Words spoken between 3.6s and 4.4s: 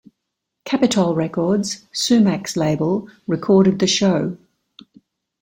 the show.